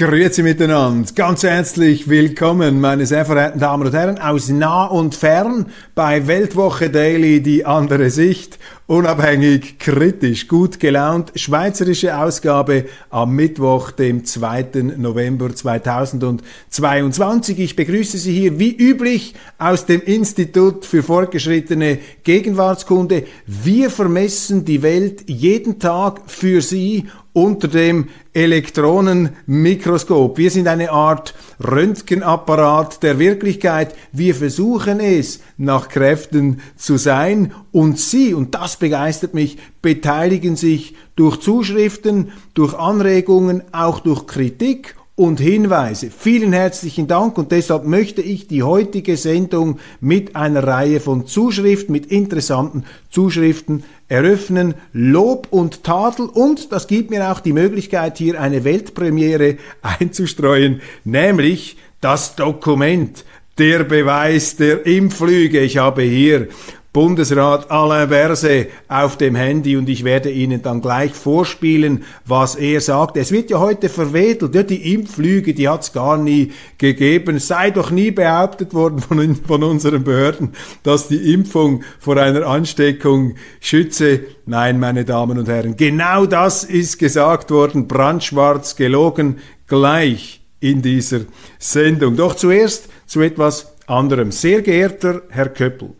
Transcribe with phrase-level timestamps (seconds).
[0.00, 5.66] Grüezi miteinander, ganz herzlich willkommen, meine sehr verehrten Damen und Herren, aus nah und fern
[5.94, 8.58] bei Weltwoche Daily die andere Sicht,
[8.90, 14.94] unabhängig, kritisch, gut gelaunt, schweizerische Ausgabe am Mittwoch, dem 2.
[14.96, 17.60] November 2022.
[17.60, 23.26] Ich begrüße Sie hier wie üblich aus dem Institut für fortgeschrittene Gegenwartskunde.
[23.46, 30.36] Wir vermessen die Welt jeden Tag für Sie unter dem Elektronenmikroskop.
[30.36, 33.94] Wir sind eine Art Röntgenapparat der Wirklichkeit.
[34.12, 40.94] Wir versuchen es nach Kräften zu sein und Sie, und das begeistert mich, beteiligen sich
[41.14, 46.10] durch Zuschriften, durch Anregungen, auch durch Kritik und Hinweise.
[46.10, 51.92] Vielen herzlichen Dank und deshalb möchte ich die heutige Sendung mit einer Reihe von Zuschriften,
[51.92, 54.74] mit interessanten Zuschriften eröffnen.
[54.94, 61.76] Lob und Tadel und das gibt mir auch die Möglichkeit, hier eine Weltpremiere einzustreuen, nämlich
[62.00, 63.24] das Dokument,
[63.58, 65.60] der Beweis der Impflüge.
[65.60, 66.48] Ich habe hier
[66.92, 72.80] Bundesrat Alain Berset auf dem Handy und ich werde Ihnen dann gleich vorspielen, was er
[72.80, 73.16] sagt.
[73.16, 77.36] Es wird ja heute verwedelt, ja, die Impflüge, die hat es gar nie gegeben.
[77.36, 80.50] Es sei doch nie behauptet worden von, von unseren Behörden,
[80.82, 84.22] dass die Impfung vor einer Ansteckung schütze.
[84.46, 91.20] Nein, meine Damen und Herren, genau das ist gesagt worden, brandschwarz gelogen, gleich in dieser
[91.60, 92.16] Sendung.
[92.16, 94.30] Doch zuerst zu etwas anderem.
[94.30, 95.90] Sehr geehrter Herr Köppel,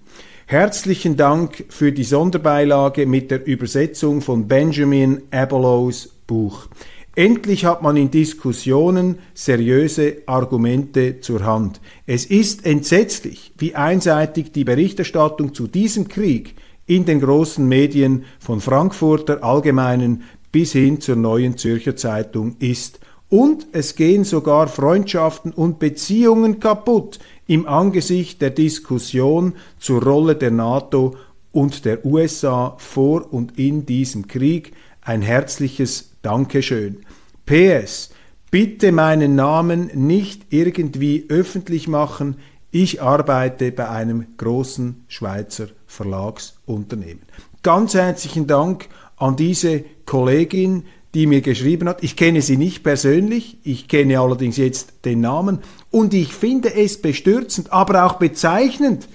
[0.51, 6.67] Herzlichen Dank für die Sonderbeilage mit der Übersetzung von Benjamin Abelows Buch.
[7.15, 11.81] Endlich hat man in Diskussionen seriöse Argumente zur Hand.
[12.05, 18.61] Es ist entsetzlich, wie einseitig die Berichterstattung zu diesem Krieg in den großen Medien von
[18.61, 22.99] Frankfurter Allgemeinen bis hin zur neuen Zürcher Zeitung ist.
[23.31, 30.51] Und es gehen sogar Freundschaften und Beziehungen kaputt im Angesicht der Diskussion zur Rolle der
[30.51, 31.15] NATO
[31.53, 36.99] und der USA vor und in diesem Krieg ein herzliches Dankeschön.
[37.47, 38.11] PS,
[38.51, 42.37] bitte meinen Namen nicht irgendwie öffentlich machen.
[42.73, 47.23] Ich arbeite bei einem großen Schweizer Verlagsunternehmen.
[47.63, 50.85] Ganz herzlichen Dank an diese Kollegin,
[51.15, 52.03] die mir geschrieben hat.
[52.03, 55.59] Ich kenne sie nicht persönlich, ich kenne allerdings jetzt den Namen
[55.91, 59.09] und ich finde es bestürzend, aber auch bezeichnend,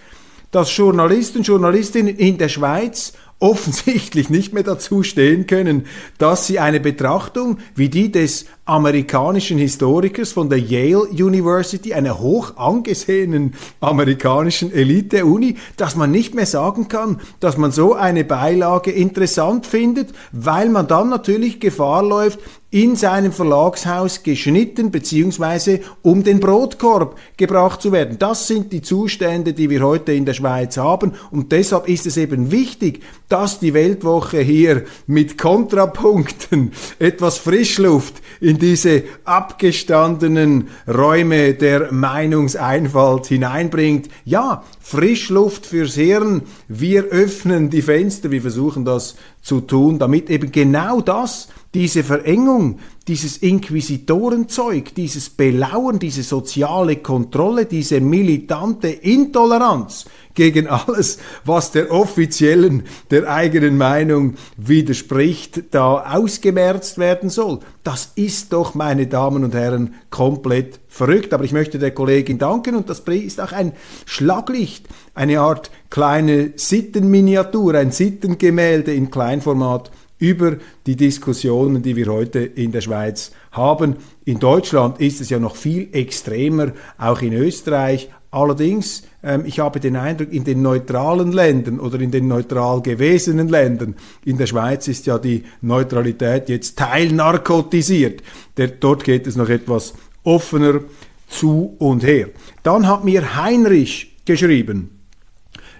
[0.51, 6.79] dass Journalisten, Journalistinnen in der Schweiz offensichtlich nicht mehr dazu stehen können, dass sie eine
[6.79, 15.57] Betrachtung wie die des amerikanischen Historikers von der Yale University, einer hoch angesehenen amerikanischen Elite-Uni,
[15.77, 20.87] dass man nicht mehr sagen kann, dass man so eine Beilage interessant findet, weil man
[20.87, 22.39] dann natürlich Gefahr läuft,
[22.75, 25.79] in seinem Verlagshaus geschnitten bzw.
[26.01, 28.17] um den Brotkorb gebracht zu werden.
[28.19, 32.17] Das sind die Zustände, die wir heute in der Schweiz haben und deshalb ist es
[32.17, 41.55] eben wichtig, dass die Weltwoche hier mit Kontrapunkten etwas Frischluft in in diese abgestandenen Räume
[41.55, 44.07] der Meinungseinfalt hineinbringt.
[44.23, 46.43] Ja, Frischluft fürs Hirn.
[46.69, 52.79] Wir öffnen die Fenster, wir versuchen das zu tun, damit eben genau das, diese Verengung,
[53.05, 62.83] dieses Inquisitorenzeug, dieses Belauern, diese soziale Kontrolle, diese militante Intoleranz gegen alles, was der offiziellen,
[63.11, 67.59] der eigenen Meinung widerspricht, da ausgemerzt werden soll.
[67.83, 71.33] Das ist doch, meine Damen und Herren, komplett verrückt.
[71.33, 73.73] Aber ich möchte der Kollegin danken und das ist auch ein
[74.05, 79.91] Schlaglicht, eine Art kleine Sittenminiatur, ein Sittengemälde in Kleinformat
[80.25, 80.57] über
[80.87, 83.97] die Diskussionen, die wir heute in der Schweiz haben.
[84.25, 88.09] In Deutschland ist es ja noch viel extremer, auch in Österreich.
[88.31, 93.49] Allerdings, ähm, ich habe den Eindruck, in den neutralen Ländern oder in den neutral gewesenen
[93.49, 93.95] Ländern,
[94.25, 98.23] in der Schweiz ist ja die Neutralität jetzt teilnarkotisiert.
[98.57, 99.93] Der, dort geht es noch etwas
[100.23, 100.81] offener
[101.27, 102.29] zu und her.
[102.63, 104.89] Dann hat mir Heinrich geschrieben.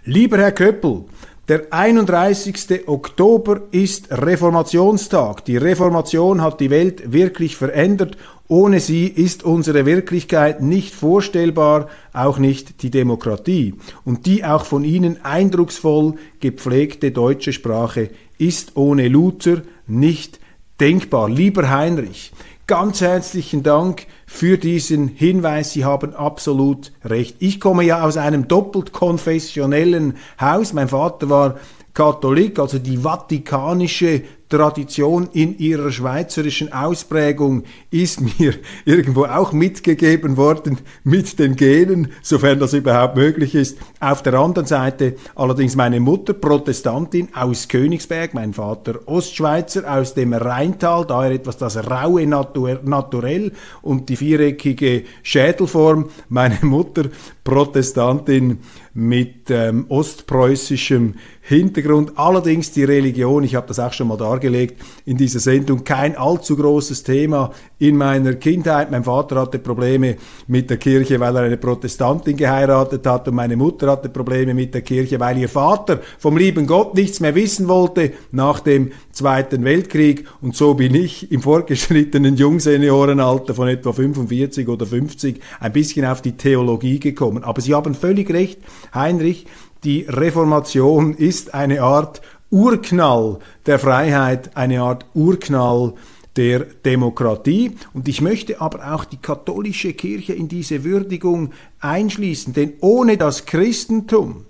[0.05, 1.05] Lieber Herr Köppel,
[1.47, 2.87] der 31.
[2.87, 5.45] Oktober ist Reformationstag.
[5.45, 8.17] Die Reformation hat die Welt wirklich verändert.
[8.47, 13.75] Ohne sie ist unsere Wirklichkeit nicht vorstellbar, auch nicht die Demokratie.
[14.03, 18.09] Und die auch von Ihnen eindrucksvoll gepflegte deutsche Sprache
[18.39, 20.39] ist ohne Luther nicht
[20.79, 21.29] denkbar.
[21.29, 22.31] Lieber Heinrich,
[22.65, 25.73] ganz herzlichen Dank für diesen Hinweis.
[25.73, 27.37] Sie haben absolut recht.
[27.39, 30.73] Ich komme ja aus einem doppelt konfessionellen Haus.
[30.73, 31.55] Mein Vater war
[31.93, 38.53] Katholik, also die vatikanische Tradition in ihrer schweizerischen Ausprägung ist mir
[38.85, 43.77] irgendwo auch mitgegeben worden mit den Genen, sofern das überhaupt möglich ist.
[43.99, 50.33] Auf der anderen Seite allerdings meine Mutter Protestantin aus Königsberg, mein Vater Ostschweizer aus dem
[50.33, 53.51] Rheintal, daher etwas das raue Natur Naturell
[53.81, 56.09] und die viereckige Schädelform.
[56.29, 57.05] Meine Mutter
[57.43, 58.59] Protestantin
[58.95, 61.15] mit ähm, ostpreußischem
[61.47, 62.13] Hintergrund.
[62.15, 66.57] Allerdings die Religion, ich habe das auch schon mal dargelegt in dieser Sendung, kein allzu
[66.57, 68.89] großes Thema in meiner Kindheit.
[68.89, 70.15] Mein Vater hatte Probleme
[70.47, 74.73] mit der Kirche, weil er eine Protestantin geheiratet hat und meine Mutter hatte Probleme mit
[74.73, 79.63] der Kirche, weil ihr Vater vom lieben Gott nichts mehr wissen wollte nach dem Zweiten
[79.63, 80.25] Weltkrieg.
[80.41, 86.23] Und so bin ich im fortgeschrittenen Jungseniorenalter von etwa 45 oder 50 ein bisschen auf
[86.23, 87.43] die Theologie gekommen.
[87.43, 88.59] Aber Sie haben völlig recht,
[88.95, 89.45] Heinrich,
[89.85, 95.93] die Reformation ist eine Art Urknall der Freiheit, eine Art Urknall
[96.35, 97.75] der Demokratie.
[97.93, 103.45] Und ich möchte aber auch die katholische Kirche in diese Würdigung einschließen, denn ohne das
[103.45, 104.45] Christentum,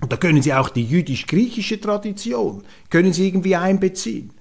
[0.00, 4.32] und da können Sie auch die jüdisch-griechische Tradition, können Sie irgendwie einbeziehen.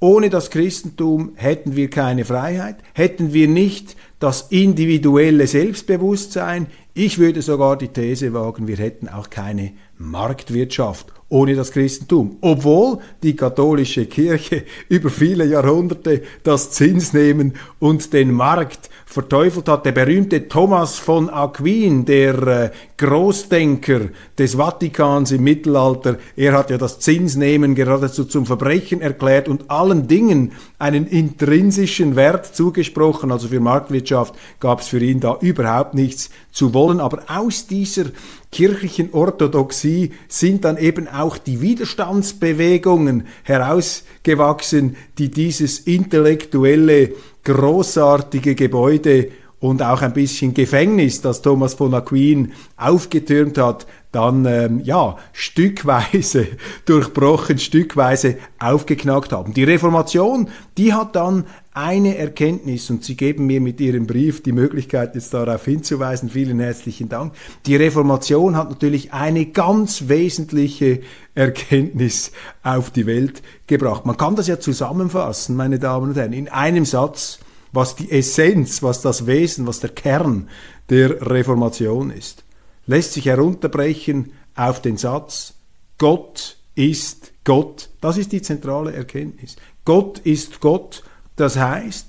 [0.00, 6.66] Ohne das Christentum hätten wir keine Freiheit, hätten wir nicht das individuelle Selbstbewusstsein.
[6.92, 12.98] Ich würde sogar die These wagen, wir hätten auch keine Marktwirtschaft ohne das Christentum, obwohl
[13.22, 19.86] die katholische Kirche über viele Jahrhunderte das Zinsnehmen und den Markt verteufelt hat.
[19.86, 26.78] Der berühmte Thomas von Aquin, der äh, Großdenker des Vatikans im Mittelalter, er hat ja
[26.78, 30.52] das Zinsnehmen geradezu zum Verbrechen erklärt und allen Dingen
[30.84, 33.32] einen intrinsischen Wert zugesprochen.
[33.32, 37.00] Also für Marktwirtschaft gab es für ihn da überhaupt nichts zu wollen.
[37.00, 38.04] Aber aus dieser
[38.52, 47.12] kirchlichen Orthodoxie sind dann eben auch die Widerstandsbewegungen herausgewachsen, die dieses intellektuelle,
[47.44, 49.30] großartige Gebäude
[49.64, 56.48] und auch ein bisschen Gefängnis, das Thomas von Aquin aufgetürmt hat, dann ähm, ja stückweise
[56.84, 59.54] durchbrochen, stückweise aufgeknackt haben.
[59.54, 64.52] Die Reformation, die hat dann eine Erkenntnis und Sie geben mir mit Ihrem Brief die
[64.52, 66.28] Möglichkeit, jetzt darauf hinzuweisen.
[66.28, 67.32] Vielen herzlichen Dank.
[67.64, 71.00] Die Reformation hat natürlich eine ganz wesentliche
[71.34, 72.32] Erkenntnis
[72.62, 74.04] auf die Welt gebracht.
[74.04, 77.38] Man kann das ja zusammenfassen, meine Damen und Herren, in einem Satz,
[77.74, 80.48] was die Essenz, was das Wesen, was der Kern
[80.90, 82.44] der Reformation ist.
[82.86, 85.54] Lässt sich herunterbrechen auf den Satz,
[85.98, 87.88] Gott ist Gott.
[88.00, 89.56] Das ist die zentrale Erkenntnis.
[89.84, 91.02] Gott ist Gott
[91.36, 92.06] das heißt,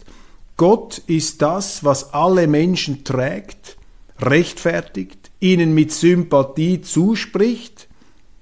[0.58, 3.78] Gott ist das, was alle Menschen trägt,
[4.20, 7.88] rechtfertigt, ihnen mit Sympathie zuspricht.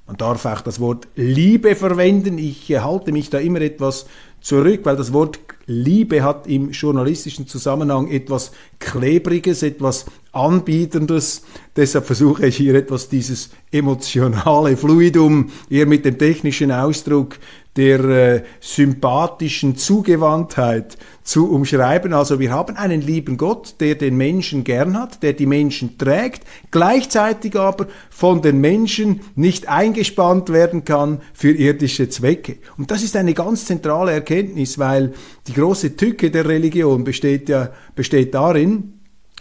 [0.05, 2.37] Man darf auch das Wort Liebe verwenden.
[2.37, 4.05] Ich halte mich da immer etwas
[4.43, 11.43] zurück, weil das Wort Liebe hat im journalistischen Zusammenhang etwas Klebriges, etwas Anbietendes.
[11.75, 17.37] Deshalb versuche ich hier etwas dieses emotionale Fluidum eher mit dem technischen Ausdruck
[17.75, 22.13] der äh, sympathischen Zugewandtheit zu umschreiben.
[22.13, 26.43] Also wir haben einen lieben Gott, der den Menschen gern hat, der die Menschen trägt,
[26.69, 32.57] gleichzeitig aber von den Menschen nicht eingespannt werden kann für irdische Zwecke.
[32.77, 35.13] Und das ist eine ganz zentrale Erkenntnis, weil
[35.47, 38.99] die große Tücke der Religion besteht ja besteht darin,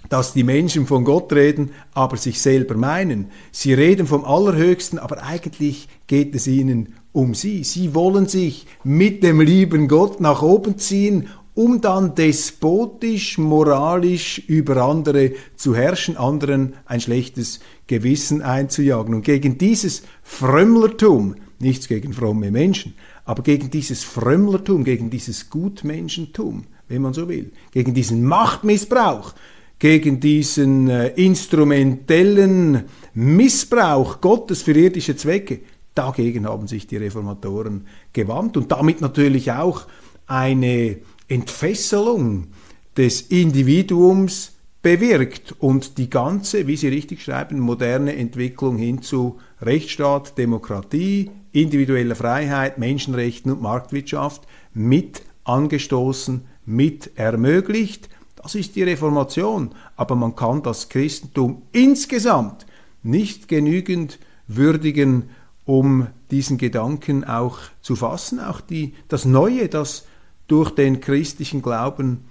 [0.08, 3.30] dass die Menschen von Gott reden, aber sich selber meinen.
[3.50, 7.64] Sie reden vom Allerhöchsten, aber eigentlich geht es ihnen um sie.
[7.64, 14.78] Sie wollen sich mit dem lieben Gott nach oben ziehen, um dann despotisch, moralisch über
[14.78, 19.14] andere zu herrschen, anderen ein schlechtes Gewissen einzujagen.
[19.14, 26.64] Und gegen dieses Frömmlertum, nichts gegen fromme Menschen, aber gegen dieses Frömmlertum, gegen dieses Gutmenschentum,
[26.88, 29.34] wenn man so will, gegen diesen Machtmissbrauch,
[29.78, 35.60] gegen diesen äh, instrumentellen Missbrauch Gottes für irdische Zwecke,
[35.94, 39.86] Dagegen haben sich die Reformatoren gewandt und damit natürlich auch
[40.26, 42.48] eine Entfesselung
[42.96, 50.36] des Individuums bewirkt und die ganze, wie Sie richtig schreiben, moderne Entwicklung hin zu Rechtsstaat,
[50.36, 54.42] Demokratie, individueller Freiheit, Menschenrechten und Marktwirtschaft
[54.74, 58.08] mit angestoßen, mit ermöglicht.
[58.36, 62.66] Das ist die Reformation, aber man kann das Christentum insgesamt
[63.02, 64.18] nicht genügend
[64.48, 65.30] würdigen,
[65.64, 70.06] um diesen Gedanken auch zu fassen, auch die, das Neue, das
[70.48, 72.24] durch den christlichen Glauben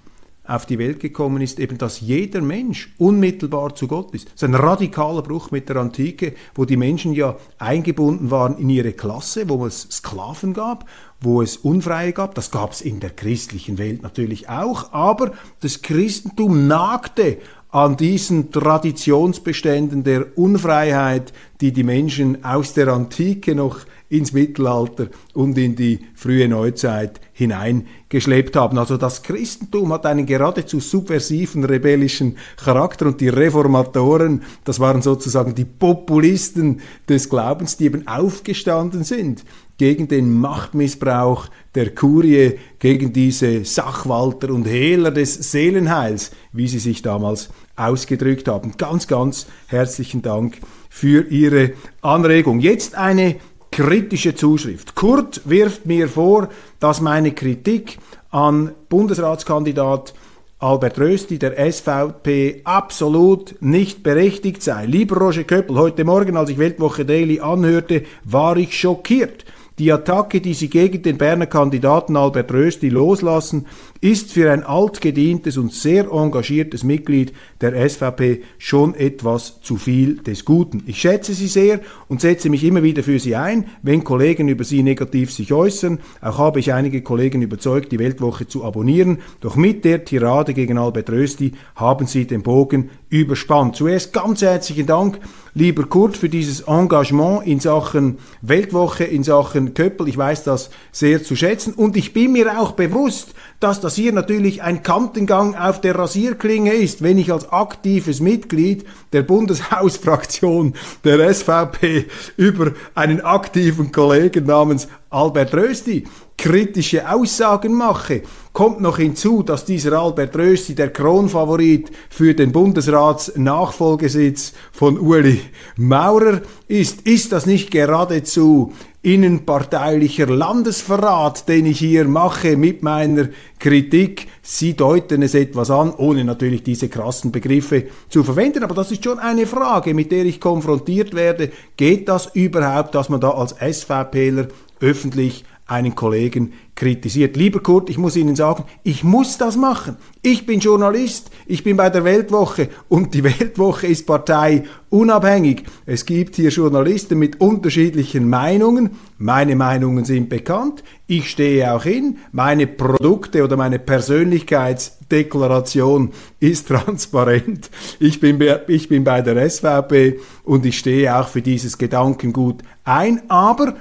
[0.44, 4.26] auf die Welt gekommen ist, eben dass jeder Mensch unmittelbar zu Gott ist.
[4.26, 8.68] Das ist ein radikaler Bruch mit der Antike, wo die Menschen ja eingebunden waren in
[8.68, 10.88] ihre Klasse, wo es Sklaven gab,
[11.20, 12.34] wo es Unfreie gab.
[12.34, 17.38] Das gab es in der christlichen Welt natürlich auch, aber das Christentum nagte
[17.72, 23.78] an diesen Traditionsbeständen der Unfreiheit, die die Menschen aus der Antike noch
[24.10, 28.76] ins Mittelalter und in die frühe Neuzeit hineingeschleppt haben.
[28.76, 35.54] Also das Christentum hat einen geradezu subversiven, rebellischen Charakter und die Reformatoren, das waren sozusagen
[35.54, 39.44] die Populisten des Glaubens, die eben aufgestanden sind
[39.78, 47.00] gegen den Machtmissbrauch der Kurie, gegen diese Sachwalter und Hehler des Seelenheils, wie sie sich
[47.00, 48.74] damals ausgedrückt haben.
[48.76, 52.60] Ganz, ganz herzlichen Dank für Ihre Anregung.
[52.60, 53.36] Jetzt eine
[53.70, 54.94] kritische Zuschrift.
[54.94, 56.48] Kurt wirft mir vor,
[56.78, 57.98] dass meine Kritik
[58.30, 60.14] an Bundesratskandidat
[60.58, 64.86] Albert Rösti der SVP absolut nicht berechtigt sei.
[64.86, 69.44] Lieber Roger Köppel, heute Morgen, als ich Weltwoche Daily anhörte, war ich schockiert.
[69.80, 73.66] Die Attacke, die Sie gegen den Berner Kandidaten Albert Rösti loslassen,
[74.02, 80.44] ist für ein altgedientes und sehr engagiertes Mitglied der SVP schon etwas zu viel des
[80.44, 80.82] Guten.
[80.86, 81.78] Ich schätze Sie sehr
[82.08, 86.00] und setze mich immer wieder für Sie ein, wenn Kollegen über Sie negativ sich äußern.
[86.20, 89.18] Auch habe ich einige Kollegen überzeugt, die Weltwoche zu abonnieren.
[89.40, 93.76] Doch mit der Tirade gegen Albert Rösti haben Sie den Bogen überspannt.
[93.76, 95.20] Zuerst ganz herzlichen Dank,
[95.54, 100.08] lieber Kurt, für dieses Engagement in Sachen Weltwoche, in Sachen Köppel.
[100.08, 104.12] Ich weiß das sehr zu schätzen und ich bin mir auch bewusst, dass das hier
[104.12, 111.32] natürlich ein Kantengang auf der Rasierklinge ist, wenn ich als aktives Mitglied der Bundeshausfraktion der
[111.32, 116.04] SVP über einen aktiven Kollegen namens Albert Rösti
[116.42, 118.22] kritische Aussagen mache.
[118.52, 125.40] Kommt noch hinzu, dass dieser Albert Rösti der Kronfavorit für den Bundesratsnachfolgesitz von Uli
[125.76, 127.02] Maurer ist.
[127.02, 133.28] Ist das nicht geradezu innenparteilicher Landesverrat, den ich hier mache mit meiner
[133.58, 134.28] Kritik.
[134.42, 138.62] Sie deuten es etwas an, ohne natürlich diese krassen Begriffe zu verwenden.
[138.62, 141.50] Aber das ist schon eine Frage, mit der ich konfrontiert werde.
[141.76, 144.48] Geht das überhaupt, dass man da als SVPler
[144.80, 147.36] öffentlich einen Kollegen kritisiert.
[147.36, 149.96] Lieber Kurt, ich muss Ihnen sagen, ich muss das machen.
[150.22, 155.64] Ich bin Journalist, ich bin bei der Weltwoche und die Weltwoche ist Partei unabhängig.
[155.86, 158.90] Es gibt hier Journalisten mit unterschiedlichen Meinungen.
[159.18, 160.84] Meine Meinungen sind bekannt.
[161.06, 162.18] Ich stehe auch hin.
[162.32, 166.10] Meine Produkte oder meine Persönlichkeitsdeklaration
[166.40, 167.70] ist transparent.
[168.00, 173.22] Ich bin, ich bin bei der SVP und ich stehe auch für dieses Gedankengut ein.
[173.30, 173.76] Aber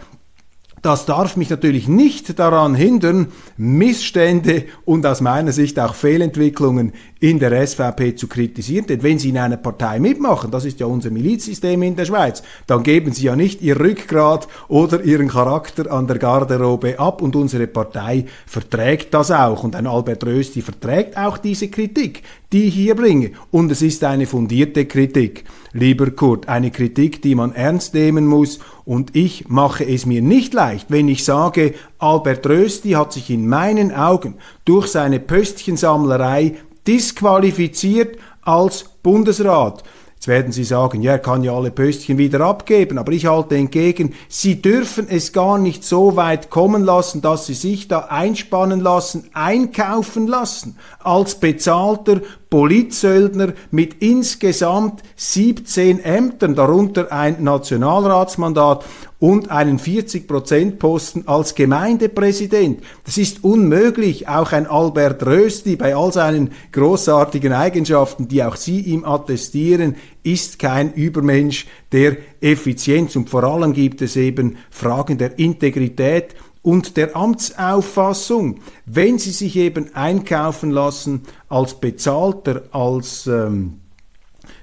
[0.82, 7.38] das darf mich natürlich nicht daran hindern, Missstände und aus meiner Sicht auch Fehlentwicklungen in
[7.38, 8.88] der SVP zu kritisieren.
[8.88, 12.42] Denn wenn Sie in einer Partei mitmachen, das ist ja unser Milizsystem in der Schweiz,
[12.66, 17.36] dann geben Sie ja nicht Ihr Rückgrat oder Ihren Charakter an der Garderobe ab und
[17.36, 19.64] unsere Partei verträgt das auch.
[19.64, 23.32] Und ein Albert Rösti verträgt auch diese Kritik, die ich hier bringe.
[23.52, 28.60] Und es ist eine fundierte Kritik, lieber Kurt, eine Kritik, die man ernst nehmen muss
[28.86, 33.48] und ich mache es mir nicht leicht, wenn ich sage, Albert Rösti hat sich in
[33.48, 34.36] meinen Augen
[34.66, 36.56] durch seine Pöstchensammlerei
[36.88, 39.84] disqualifiziert als Bundesrat.
[40.22, 43.56] Jetzt werden Sie sagen, ja, er kann ja alle Pöstchen wieder abgeben, aber ich halte
[43.56, 48.82] entgegen, Sie dürfen es gar nicht so weit kommen lassen, dass Sie sich da einspannen
[48.82, 58.84] lassen, einkaufen lassen, als bezahlter Polizsöldner mit insgesamt 17 Ämtern, darunter ein Nationalratsmandat
[59.20, 62.82] und einen 40%-Posten als Gemeindepräsident.
[63.06, 64.28] Das ist unmöglich.
[64.28, 70.60] Auch ein Albert Rösti bei all seinen großartigen Eigenschaften, die auch Sie ihm attestieren, ist
[70.60, 73.16] kein Übermensch der Effizienz.
[73.16, 79.56] Und vor allem gibt es eben Fragen der Integrität und der Amtsauffassung, wenn sie sich
[79.56, 83.80] eben einkaufen lassen als bezahlter, als ähm,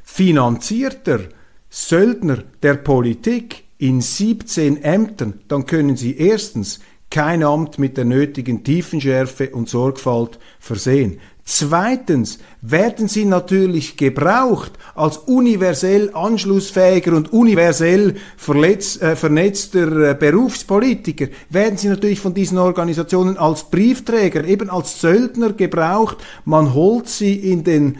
[0.02, 1.20] finanzierter
[1.68, 8.64] Söldner der Politik in 17 Ämtern, dann können sie erstens kein Amt mit der nötigen
[8.64, 11.20] Tiefenschärfe und Sorgfalt versehen.
[11.50, 21.28] Zweitens werden sie natürlich gebraucht als universell anschlussfähiger und universell verletz, äh, vernetzter äh, Berufspolitiker,
[21.48, 26.18] werden sie natürlich von diesen Organisationen als Briefträger, eben als Söldner gebraucht.
[26.44, 27.96] Man holt sie in den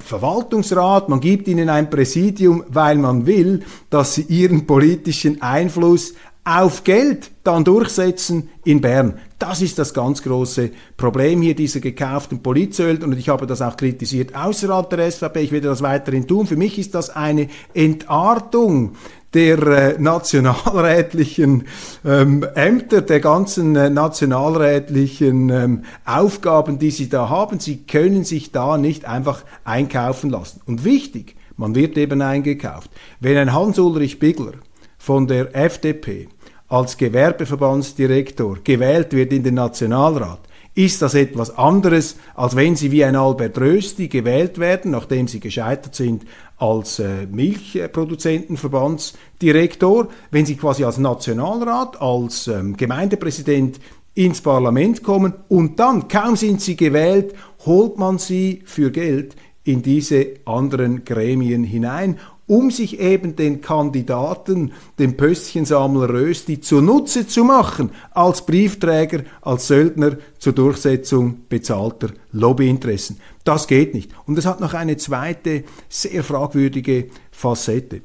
[0.00, 6.12] Verwaltungsrat, man gibt ihnen ein Präsidium, weil man will, dass sie ihren politischen Einfluss
[6.48, 9.18] auf Geld dann durchsetzen in Bern.
[9.38, 13.76] Das ist das ganz große Problem hier dieser gekauften Polizöl und ich habe das auch
[13.76, 15.40] kritisiert außerhalb der SVP.
[15.42, 16.46] Ich werde das weiterhin tun.
[16.46, 18.94] Für mich ist das eine Entartung
[19.34, 21.64] der äh, nationalrätlichen
[22.02, 27.60] ähm, Ämter, der ganzen äh, nationalrätlichen ähm, Aufgaben, die sie da haben.
[27.60, 30.62] Sie können sich da nicht einfach einkaufen lassen.
[30.64, 32.90] Und wichtig, man wird eben eingekauft.
[33.20, 34.52] Wenn ein Hans-Ulrich Bigler
[34.96, 36.28] von der FDP
[36.68, 40.38] als Gewerbeverbandsdirektor gewählt wird in den Nationalrat,
[40.74, 45.40] ist das etwas anderes, als wenn sie wie ein Albert Rösti gewählt werden, nachdem sie
[45.40, 46.22] gescheitert sind
[46.56, 53.80] als äh, Milchproduzentenverbandsdirektor, wenn sie quasi als Nationalrat, als ähm, Gemeindepräsident
[54.14, 57.34] ins Parlament kommen und dann, kaum sind sie gewählt,
[57.64, 64.72] holt man sie für Geld in diese anderen Gremien hinein um sich eben den Kandidaten,
[64.98, 73.20] dem Pöstchensammler Rösti, zunutze zu machen, als Briefträger, als Söldner zur Durchsetzung bezahlter Lobbyinteressen.
[73.44, 74.10] Das geht nicht.
[74.26, 78.00] Und es hat noch eine zweite, sehr fragwürdige Facette.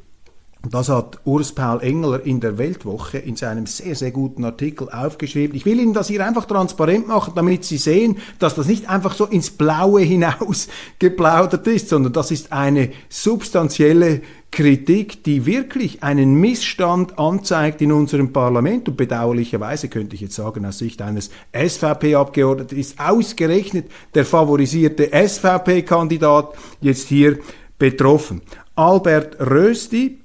[0.69, 5.57] Das hat Urs Paul Engeler in der Weltwoche in seinem sehr, sehr guten Artikel aufgeschrieben.
[5.57, 9.13] Ich will Ihnen das hier einfach transparent machen, damit Sie sehen, dass das nicht einfach
[9.13, 16.35] so ins Blaue hinaus geplaudert ist, sondern das ist eine substanzielle Kritik, die wirklich einen
[16.35, 22.79] Missstand anzeigt in unserem Parlament und bedauerlicherweise könnte ich jetzt sagen, aus Sicht eines SVP-Abgeordneten
[22.79, 27.39] ist ausgerechnet der favorisierte SVP-Kandidat jetzt hier
[27.77, 28.41] betroffen.
[28.75, 30.22] Albert Rösti,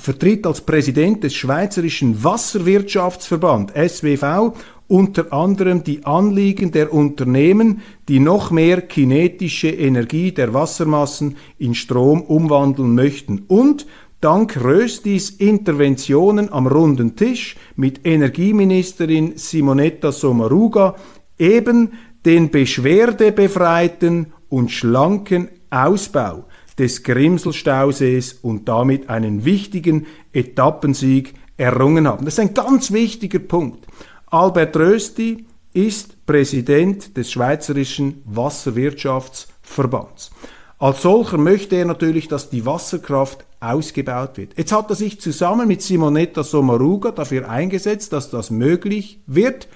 [0.00, 4.52] vertritt als Präsident des Schweizerischen Wasserwirtschaftsverband SWV
[4.88, 12.22] unter anderem die Anliegen der Unternehmen, die noch mehr kinetische Energie der Wassermassen in Strom
[12.22, 13.44] umwandeln möchten.
[13.46, 13.86] Und
[14.20, 20.96] dank Röstis Interventionen am runden Tisch mit Energieministerin Simonetta Sommaruga
[21.38, 21.92] eben
[22.24, 26.46] den beschwerdebefreiten und schlanken Ausbau
[26.78, 32.24] des Grimselstausees und damit einen wichtigen Etappensieg errungen haben.
[32.24, 33.86] Das ist ein ganz wichtiger Punkt.
[34.26, 40.32] Albert Rösti ist Präsident des Schweizerischen Wasserwirtschaftsverbands.
[40.78, 44.56] Als solcher möchte er natürlich, dass die Wasserkraft ausgebaut wird.
[44.56, 49.68] Jetzt hat er sich zusammen mit Simonetta Sommaruga dafür eingesetzt, dass das möglich wird.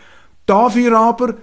[0.46, 1.34] Dafür aber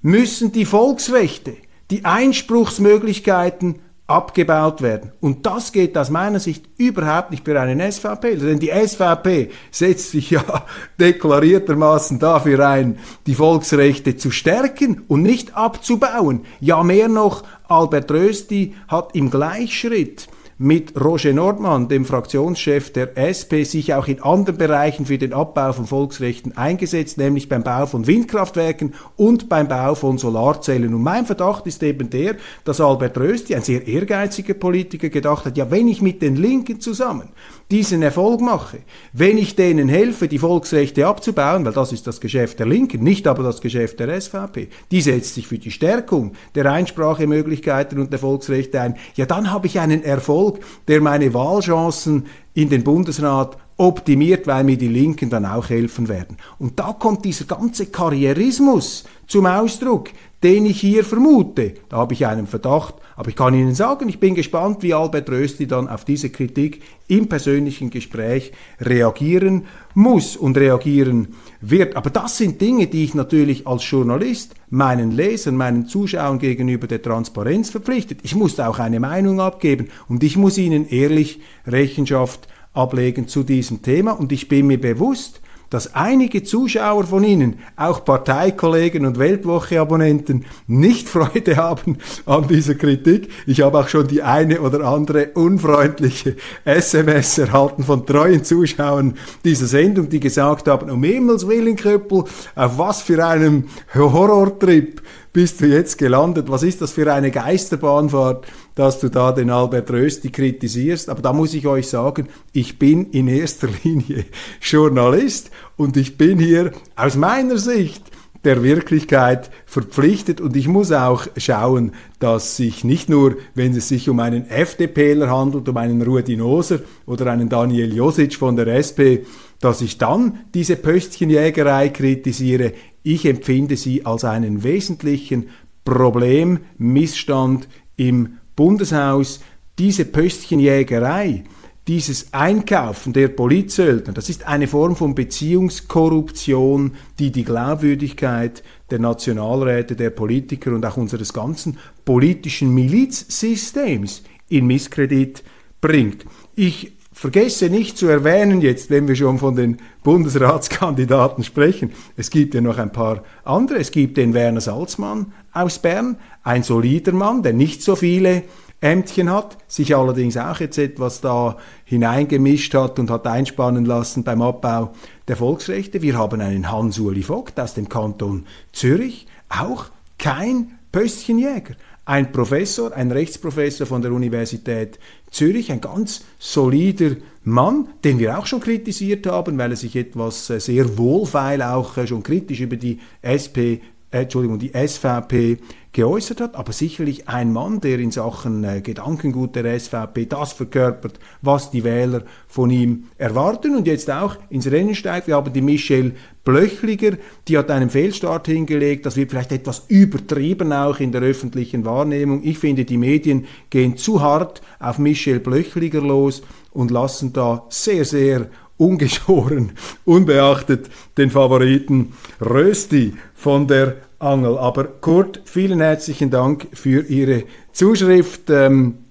[0.00, 1.58] müssen die Volksrechte,
[1.90, 5.12] die Einspruchsmöglichkeiten abgebaut werden.
[5.20, 8.36] Und das geht aus meiner Sicht überhaupt nicht für einen SVP.
[8.36, 10.42] Denn die SVP setzt sich ja
[11.00, 16.44] deklariertermaßen dafür ein, die Volksrechte zu stärken und nicht abzubauen.
[16.60, 20.28] Ja, mehr noch, Albert Rösti hat im Gleichschritt
[20.62, 25.72] mit Roger Nordmann, dem Fraktionschef der SP, sich auch in anderen Bereichen für den Abbau
[25.72, 30.92] von Volksrechten eingesetzt, nämlich beim Bau von Windkraftwerken und beim Bau von Solarzellen.
[30.92, 35.56] Und mein Verdacht ist eben der, dass Albert Rösti, ein sehr ehrgeiziger Politiker, gedacht hat,
[35.56, 37.30] ja, wenn ich mit den Linken zusammen
[37.70, 38.80] diesen Erfolg mache,
[39.12, 43.26] wenn ich denen helfe, die Volksrechte abzubauen, weil das ist das Geschäft der Linken, nicht
[43.28, 48.18] aber das Geschäft der SVP, die setzt sich für die Stärkung der Einsprachemöglichkeiten und der
[48.18, 50.49] Volksrechte ein, ja dann habe ich einen Erfolg,
[50.88, 56.36] der meine Wahlchancen in den Bundesrat optimiert, weil mir die Linken dann auch helfen werden.
[56.58, 60.10] Und da kommt dieser ganze Karrierismus zum Ausdruck,
[60.42, 61.74] den ich hier vermute.
[61.88, 65.30] Da habe ich einen Verdacht, aber ich kann Ihnen sagen, ich bin gespannt, wie Albert
[65.30, 69.64] Rösti dann auf diese Kritik im persönlichen Gespräch reagieren
[69.94, 71.28] muss und reagieren
[71.62, 71.96] wird.
[71.96, 77.00] Aber das sind Dinge, die ich natürlich als Journalist meinen Lesern, meinen Zuschauern gegenüber der
[77.00, 78.20] Transparenz verpflichtet.
[78.24, 83.82] Ich muss auch eine Meinung abgeben und ich muss ihnen ehrlich Rechenschaft ablegen zu diesem
[83.82, 90.44] Thema und ich bin mir bewusst, dass einige Zuschauer von Ihnen, auch Parteikollegen und Weltwoche-Abonnenten,
[90.66, 93.30] nicht Freude haben an dieser Kritik.
[93.46, 99.66] Ich habe auch schon die eine oder andere unfreundliche SMS erhalten von treuen Zuschauern dieser
[99.66, 102.24] Sendung, die gesagt haben, um Himmels Willen, Köppel,
[102.56, 105.00] auf was für einem Horrortrip
[105.32, 106.48] bist du jetzt gelandet?
[106.48, 111.08] Was ist das für eine Geisterbahnfahrt, dass du da den Albert Rösti kritisierst?
[111.08, 114.24] Aber da muss ich euch sagen, ich bin in erster Linie
[114.60, 118.02] Journalist und ich bin hier aus meiner Sicht
[118.44, 124.08] der Wirklichkeit verpflichtet und ich muss auch schauen, dass sich nicht nur, wenn es sich
[124.08, 129.28] um einen FDPler handelt, um einen Ruedinoser oder einen Daniel Josic von der SP,
[129.60, 132.72] dass ich dann diese Pöstchenjägerei kritisiere.
[133.02, 135.48] Ich empfinde sie als einen wesentlichen
[135.84, 139.40] Problem, Missstand im Bundeshaus.
[139.78, 141.44] Diese Pöstchenjägerei,
[141.88, 149.96] dieses Einkaufen der Polizsöldner, das ist eine Form von Beziehungskorruption, die die Glaubwürdigkeit der Nationalräte,
[149.96, 155.42] der Politiker und auch unseres ganzen politischen Milizsystems in Misskredit
[155.80, 156.26] bringt.
[156.54, 162.54] Ich vergesse nicht zu erwähnen jetzt, wenn wir schon von den Bundesratskandidaten sprechen, es gibt
[162.54, 163.76] ja noch ein paar andere.
[163.76, 168.44] Es gibt den Werner Salzmann aus Bern, ein solider Mann, der nicht so viele
[168.80, 174.40] Ämtchen hat, sich allerdings auch jetzt etwas da hineingemischt hat und hat einspannen lassen beim
[174.40, 174.92] Abbau
[175.28, 176.00] der Volksrechte.
[176.00, 181.74] Wir haben einen Hans-Uli Vogt aus dem Kanton Zürich, auch kein Pöstchenjäger.
[182.06, 184.98] Ein Professor, ein Rechtsprofessor von der Universität
[185.30, 190.50] Zürich, ein ganz solider Mann, den wir auch schon kritisiert haben, weil er sich etwas
[190.50, 193.80] äh, sehr wohlfeil auch äh, schon kritisch über die SP,
[194.10, 195.58] äh, Entschuldigung, die SVP
[195.92, 201.18] geäußert hat, aber sicherlich ein Mann, der in Sachen äh, Gedankengut der SVP das verkörpert,
[201.42, 205.26] was die Wähler von ihm erwarten und jetzt auch ins Rennen steigt.
[205.26, 206.12] Wir haben die Michelle
[206.44, 207.16] Blöchliger,
[207.48, 212.42] die hat einen Fehlstart hingelegt, das wird vielleicht etwas übertrieben auch in der öffentlichen Wahrnehmung.
[212.44, 216.42] Ich finde, die Medien gehen zu hart auf Michelle Blöchliger los
[216.72, 218.48] und lassen da sehr, sehr
[218.80, 219.72] ungeschoren,
[220.04, 224.58] unbeachtet den Favoriten Rösti von der Angel.
[224.58, 228.50] Aber Kurt, vielen herzlichen Dank für Ihre Zuschrift.
[228.50, 229.04] Ähm,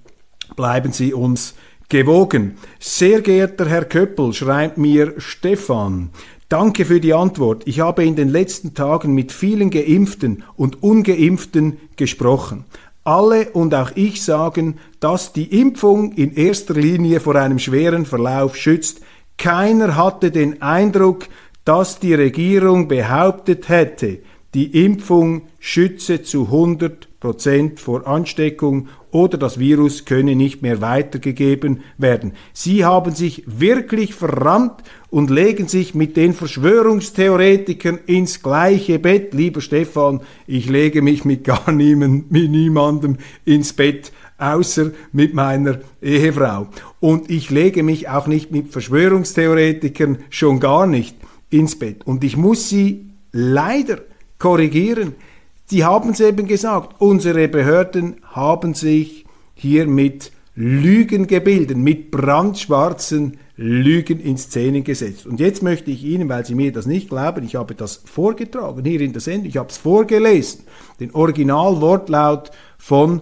[0.55, 1.53] bleiben Sie uns
[1.87, 2.57] gewogen.
[2.79, 6.09] Sehr geehrter Herr Köppel, schreibt mir Stefan.
[6.49, 7.67] Danke für die Antwort.
[7.67, 12.65] Ich habe in den letzten Tagen mit vielen Geimpften und Ungeimpften gesprochen.
[13.03, 18.55] Alle und auch ich sagen, dass die Impfung in erster Linie vor einem schweren Verlauf
[18.55, 19.01] schützt.
[19.39, 21.27] Keiner hatte den Eindruck,
[21.63, 24.19] dass die Regierung behauptet hätte,
[24.53, 31.83] die Impfung schütze zu 100 Prozent vor Ansteckung oder das Virus könne nicht mehr weitergegeben
[31.97, 32.33] werden.
[32.51, 39.33] Sie haben sich wirklich verrammt und legen sich mit den Verschwörungstheoretikern ins gleiche Bett.
[39.33, 45.79] Lieber Stefan, ich lege mich mit gar niemand, mit niemandem ins Bett, außer mit meiner
[46.01, 46.67] Ehefrau.
[46.99, 51.15] Und ich lege mich auch nicht mit Verschwörungstheoretikern schon gar nicht
[51.49, 52.05] ins Bett.
[52.05, 53.99] Und ich muss Sie leider
[54.37, 55.15] korrigieren.
[55.71, 64.19] Die haben es eben gesagt, unsere Behörden haben sich hier mit Lügengebilden, mit brandschwarzen Lügen
[64.19, 65.25] in Szene gesetzt.
[65.27, 68.85] Und jetzt möchte ich Ihnen, weil Sie mir das nicht glauben, ich habe das vorgetragen
[68.85, 70.61] hier in der Sendung, ich habe es vorgelesen,
[70.99, 73.21] den Originalwortlaut von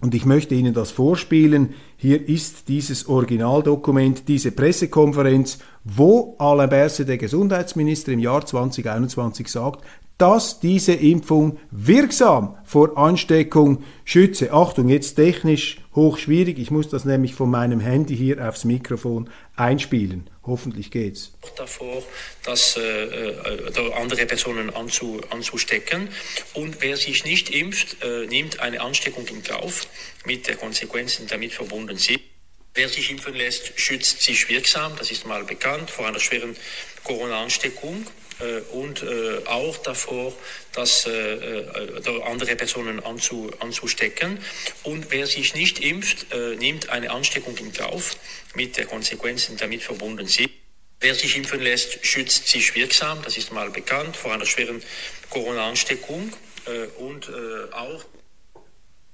[0.00, 1.74] Und ich möchte Ihnen das vorspielen.
[1.96, 9.84] Hier ist dieses Originaldokument, diese Pressekonferenz, wo Alain Berset, der Gesundheitsminister, im Jahr 2021 sagt,
[10.16, 14.52] dass diese Impfung wirksam vor Ansteckung schütze.
[14.52, 16.58] Achtung, jetzt technisch hochschwierig.
[16.58, 20.28] Ich muss das nämlich von meinem Handy hier aufs Mikrofon einspielen.
[20.42, 21.32] Hoffentlich geht's.
[21.56, 22.02] Davor,
[22.44, 26.08] dass äh, äh, andere Personen anzu, anzustecken.
[26.54, 29.86] Und wer sich nicht impft, äh, nimmt eine Ansteckung in Kauf
[30.24, 32.20] mit den Konsequenzen damit verbunden sind.
[32.72, 36.56] Wer sich impfen lässt, schützt sich wirksam, das ist mal bekannt, vor einer schweren
[37.04, 38.06] Corona-Ansteckung
[38.72, 40.32] und äh, auch davor,
[40.72, 41.64] dass äh,
[42.24, 44.38] andere Personen anzu, anzustecken.
[44.82, 46.26] Und wer sich nicht impft,
[46.58, 48.16] nimmt eine Ansteckung in Kauf
[48.54, 50.50] mit den Konsequenzen, die damit verbunden sind.
[51.00, 54.82] Wer sich impfen lässt, schützt sich wirksam, das ist mal bekannt, vor einer schweren
[55.30, 56.32] Corona-Ansteckung
[56.98, 57.30] und
[57.72, 58.04] auch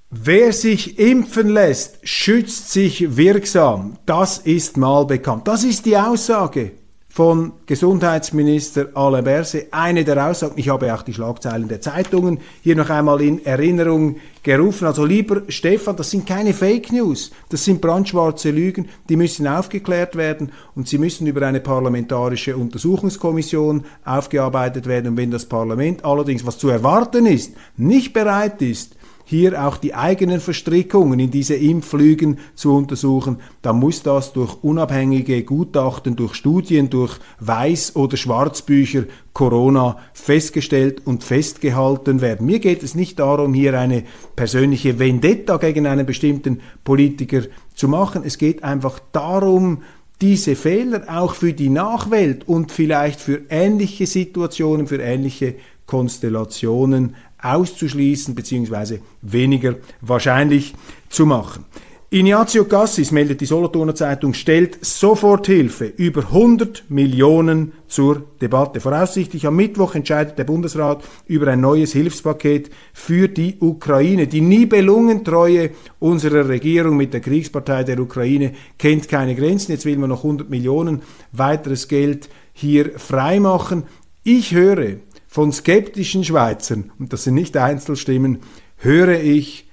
[0.09, 3.99] Wer sich impfen lässt, schützt sich wirksam.
[4.05, 5.49] Das ist mal bekannt.
[5.49, 6.71] Das ist die Aussage
[7.17, 9.69] von Gesundheitsminister Alain Berset.
[9.71, 14.17] Eine der Aussagen, ich habe auch die Schlagzeilen der Zeitungen hier noch einmal in Erinnerung
[14.43, 14.85] gerufen.
[14.85, 20.15] Also lieber Stefan, das sind keine Fake News, das sind brandschwarze Lügen, die müssen aufgeklärt
[20.15, 25.07] werden und sie müssen über eine parlamentarische Untersuchungskommission aufgearbeitet werden.
[25.07, 28.95] Und wenn das Parlament allerdings, was zu erwarten ist, nicht bereit ist,
[29.29, 35.43] hier auch die eigenen Verstrickungen in diese Impflügen zu untersuchen, dann muss das durch unabhängige
[35.43, 42.45] Gutachten, durch Studien, durch Weiß- oder Schwarzbücher Corona festgestellt und festgehalten werden.
[42.45, 44.05] Mir geht es nicht darum, hier eine
[44.37, 47.41] persönliche Vendetta gegen einen bestimmten Politiker
[47.75, 48.21] zu machen.
[48.23, 49.83] Es geht einfach darum,
[50.21, 58.35] diese Fehler auch für die Nachwelt und vielleicht für ähnliche Situationen, für ähnliche Konstellationen auszuschließen
[58.35, 58.99] bzw.
[59.21, 60.73] weniger wahrscheinlich
[61.09, 61.65] zu machen.
[62.09, 68.79] Ignazio Cassis, meldet die Solothurner Zeitung, stellt Soforthilfe über 100 Millionen zur Debatte.
[68.79, 74.27] Voraussichtlich am Mittwoch entscheidet der Bundesrat über ein neues Hilfspaket für die Ukraine.
[74.27, 79.73] Die Nibelungentreue unserer Regierung mit der Kriegspartei der Ukraine kennt keine Grenzen.
[79.73, 81.01] Jetzt will man noch 100 Millionen
[81.33, 83.83] weiteres Geld hier freimachen.
[84.23, 88.39] Ich höre von skeptischen Schweizern, und das sind nicht Einzelstimmen,
[88.77, 89.69] höre ich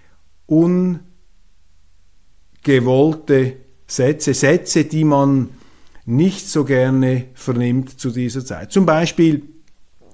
[0.47, 1.07] ungewollte
[3.87, 5.51] Sätze, Sätze, die man
[6.07, 8.73] nicht so gerne vernimmt zu dieser Zeit.
[8.73, 9.43] Zum Beispiel,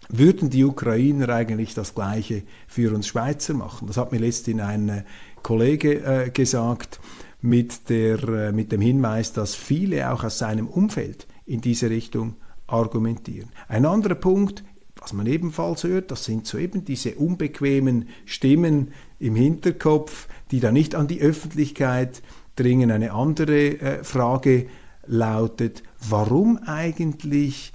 [0.09, 3.87] würden die Ukrainer eigentlich das Gleiche für uns Schweizer machen?
[3.87, 5.05] Das hat mir letztens ein
[5.43, 7.01] Kollege äh, gesagt
[7.41, 12.35] mit, der, äh, mit dem Hinweis, dass viele auch aus seinem Umfeld in diese Richtung
[12.67, 13.49] argumentieren.
[13.69, 14.65] Ein anderer Punkt,
[15.01, 20.73] was man ebenfalls hört, das sind so eben diese unbequemen Stimmen im Hinterkopf, die da
[20.73, 22.23] nicht an die Öffentlichkeit
[22.57, 22.91] dringen.
[22.91, 24.67] Eine andere äh, Frage
[25.07, 27.73] lautet, warum eigentlich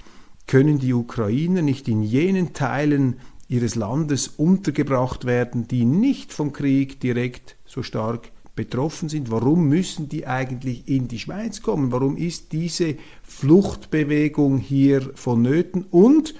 [0.48, 3.16] können die Ukrainer nicht in jenen Teilen
[3.48, 9.32] ihres Landes untergebracht werden, die nicht vom Krieg direkt so stark betroffen sind.
[9.32, 11.92] Warum müssen die eigentlich in die Schweiz kommen?
[11.92, 15.86] Warum ist diese Fluchtbewegung hier vonnöten?
[15.92, 16.36] Und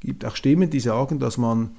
[0.00, 1.70] gibt auch Stimmen, die sagen, dass man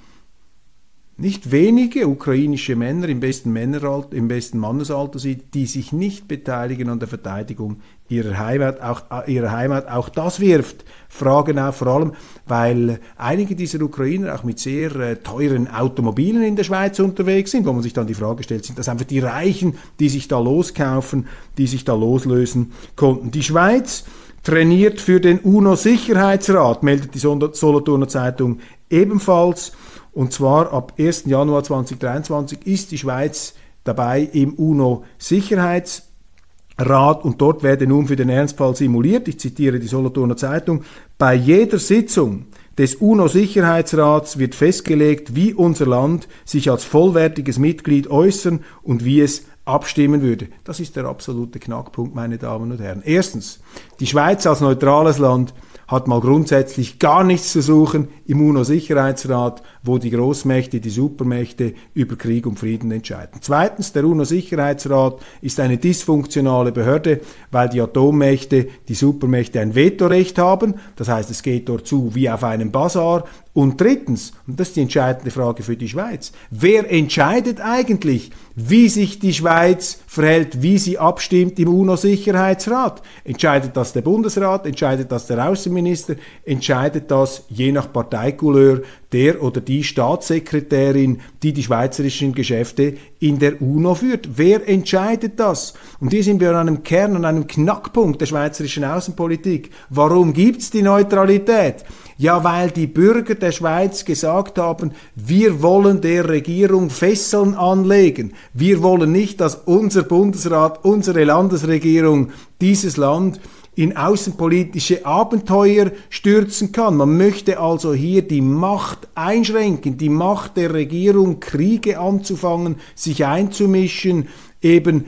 [1.20, 6.90] nicht wenige ukrainische Männer im besten, Männeralter, im besten Mannesalter sieht, die sich nicht beteiligen
[6.90, 8.82] an der Verteidigung ihrer Heimat.
[8.82, 9.90] Auch, äh, ihrer Heimat.
[9.90, 12.14] auch das wirft Fragen auf, vor allem,
[12.46, 17.66] weil einige dieser Ukrainer auch mit sehr äh, teuren Automobilen in der Schweiz unterwegs sind,
[17.66, 20.40] wo man sich dann die Frage stellt, sind das einfach die Reichen, die sich da
[20.40, 21.26] loskaufen,
[21.58, 23.32] die sich da loslösen konnten.
[23.32, 24.06] Die Schweiz
[24.48, 29.74] trainiert für den UNO-Sicherheitsrat, meldet die Solothurner Zeitung ebenfalls.
[30.14, 31.26] Und zwar ab 1.
[31.26, 38.74] Januar 2023 ist die Schweiz dabei im UNO-Sicherheitsrat und dort werde nun für den Ernstfall
[38.74, 40.86] simuliert, ich zitiere die Solothurner Zeitung,
[41.18, 42.46] bei jeder Sitzung
[42.78, 49.44] des UNO-Sicherheitsrats wird festgelegt, wie unser Land sich als vollwertiges Mitglied äußern und wie es
[49.68, 50.48] abstimmen würde.
[50.64, 53.02] Das ist der absolute Knackpunkt, meine Damen und Herren.
[53.04, 53.60] Erstens,
[54.00, 55.54] die Schweiz als neutrales Land
[55.88, 62.18] hat mal grundsätzlich gar nichts zu suchen im UNO-Sicherheitsrat, wo die Großmächte, die Supermächte über
[62.18, 63.40] Krieg und Frieden entscheiden.
[63.40, 70.76] Zweitens, der UNO-Sicherheitsrat ist eine dysfunktionale Behörde, weil die Atommächte, die Supermächte ein Vetorecht haben.
[70.98, 73.24] Das heißt, es geht dort zu wie auf einem Bazar.
[73.58, 78.88] Und drittens, und das ist die entscheidende Frage für die Schweiz, wer entscheidet eigentlich, wie
[78.88, 83.02] sich die Schweiz verhält, wie sie abstimmt im UNO-Sicherheitsrat?
[83.24, 89.62] Entscheidet das der Bundesrat, entscheidet das der Außenminister, entscheidet das je nach Parteikouleur der oder
[89.62, 94.30] die Staatssekretärin, die die schweizerischen Geschäfte in der UNO führt.
[94.36, 95.74] Wer entscheidet das?
[96.00, 99.72] Und hier sind wir an einem Kern, an einem Knackpunkt der schweizerischen Außenpolitik.
[99.90, 101.86] Warum gibt's die Neutralität?
[102.18, 108.34] Ja, weil die Bürger der Schweiz gesagt haben, wir wollen der Regierung Fesseln anlegen.
[108.54, 112.32] Wir wollen nicht, dass unser Bundesrat, unsere Landesregierung
[112.62, 113.40] dieses Land
[113.78, 116.98] in außenpolitische Abenteuer stürzen kann.
[116.98, 124.30] Man möchte also hier die Macht einschränken, die Macht der Regierung, Kriege anzufangen, sich einzumischen,
[124.64, 125.06] eben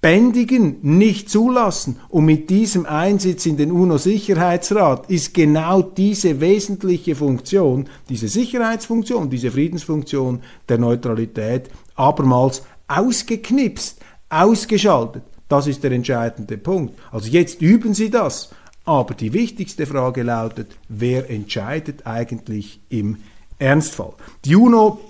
[0.00, 1.98] bändigen, nicht zulassen.
[2.08, 9.50] Und mit diesem Einsitz in den UNO-Sicherheitsrat ist genau diese wesentliche Funktion, diese Sicherheitsfunktion, diese
[9.50, 15.22] Friedensfunktion der Neutralität abermals ausgeknipst, ausgeschaltet.
[15.48, 16.94] Das ist der entscheidende Punkt.
[17.10, 18.50] Also jetzt üben Sie das.
[18.84, 23.18] Aber die wichtigste Frage lautet, wer entscheidet eigentlich im
[23.58, 24.14] Ernstfall?
[24.44, 25.00] Die UNO,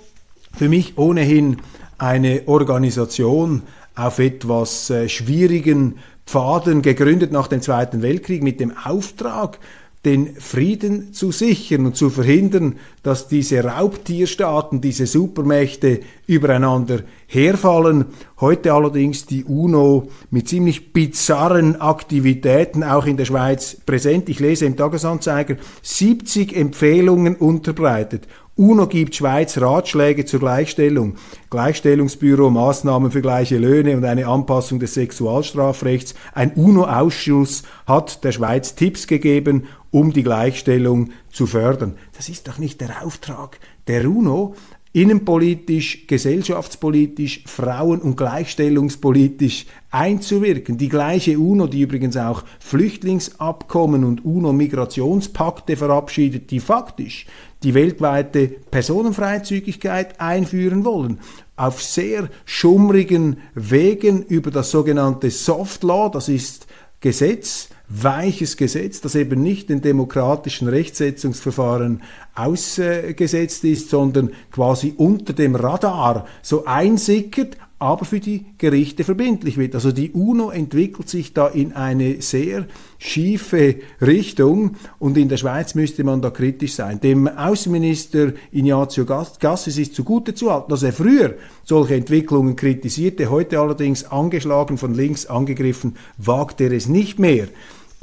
[0.57, 1.57] für mich ohnehin
[1.97, 3.63] eine Organisation,
[4.05, 9.59] auf etwas äh, schwierigen Pfaden gegründet nach dem Zweiten Weltkrieg mit dem Auftrag,
[10.05, 18.05] den Frieden zu sichern und zu verhindern, dass diese Raubtierstaaten, diese Supermächte übereinander herfallen.
[18.39, 24.29] Heute allerdings die UNO mit ziemlich bizarren Aktivitäten auch in der Schweiz präsent.
[24.29, 28.25] Ich lese im Tagesanzeiger 70 Empfehlungen unterbreitet
[28.59, 31.15] UNO gibt Schweiz Ratschläge zur Gleichstellung.
[31.49, 36.13] Gleichstellungsbüro, Maßnahmen für gleiche Löhne und eine Anpassung des Sexualstrafrechts.
[36.33, 41.95] Ein UNO-Ausschuss hat der Schweiz Tipps gegeben, um die Gleichstellung zu fördern.
[42.17, 44.55] Das ist doch nicht der Auftrag der UNO,
[44.91, 50.77] innenpolitisch, gesellschaftspolitisch, frauen- und gleichstellungspolitisch einzuwirken.
[50.77, 57.27] Die gleiche UNO, die übrigens auch Flüchtlingsabkommen und UNO-Migrationspakte verabschiedet, die faktisch
[57.63, 61.19] die weltweite Personenfreizügigkeit einführen wollen.
[61.55, 66.67] Auf sehr schummrigen Wegen über das sogenannte Soft Law, das ist
[67.01, 72.03] Gesetz, weiches Gesetz, das eben nicht den demokratischen Rechtsetzungsverfahren
[72.35, 79.73] ausgesetzt ist, sondern quasi unter dem Radar so einsickert, aber für die Gerichte verbindlich wird.
[79.75, 82.67] Also die UNO entwickelt sich da in eine sehr
[82.99, 86.99] schiefe Richtung und in der Schweiz müsste man da kritisch sein.
[86.99, 93.59] Dem Außenminister Ignazio Gassis ist zugute zu halten, dass er früher solche Entwicklungen kritisierte, heute
[93.59, 97.47] allerdings angeschlagen von links angegriffen, wagt er es nicht mehr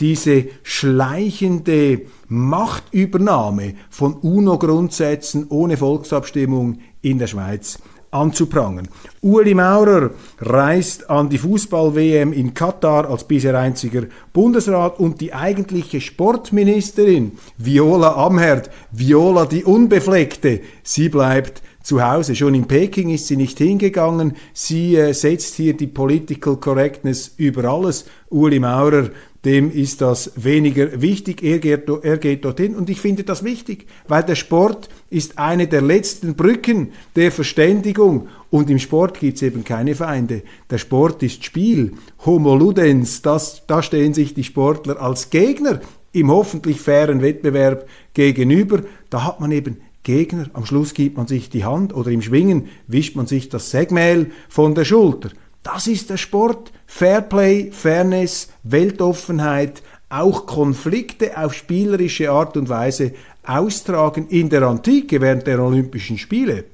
[0.01, 7.79] diese schleichende Machtübernahme von UNO-Grundsätzen ohne Volksabstimmung in der Schweiz
[8.11, 8.89] anzuprangern.
[9.23, 16.01] Ueli Maurer reist an die Fußball-WM in Katar als bisher einziger Bundesrat und die eigentliche
[16.01, 22.35] Sportministerin Viola Amherd, Viola die Unbefleckte, sie bleibt zu Hause.
[22.35, 24.35] Schon in Peking ist sie nicht hingegangen.
[24.53, 28.07] Sie äh, setzt hier die Political Correctness über alles.
[28.29, 29.11] Uli Maurer
[29.47, 31.41] dem ist das weniger wichtig.
[31.45, 35.67] Er geht, er geht dorthin und ich finde das wichtig, weil der Sport ist eine
[35.67, 40.43] der letzten Brücken der Verständigung und im Sport gibt es eben keine Feinde.
[40.71, 41.93] Der Sport ist Spiel.
[42.25, 45.81] Homo ludens, das, da stehen sich die Sportler als Gegner
[46.13, 48.83] im hoffentlich fairen Wettbewerb gegenüber.
[49.11, 50.49] Da hat man eben Gegner.
[50.53, 54.31] Am Schluss gibt man sich die Hand oder im Schwingen wischt man sich das Segmehl
[54.49, 55.31] von der Schulter.
[55.63, 56.73] Das ist der Sport.
[56.87, 63.13] Fairplay, Fairness, Weltoffenheit, auch Konflikte auf spielerische Art und Weise
[63.45, 64.29] austragen.
[64.29, 66.65] In der Antike während der Olympischen Spiele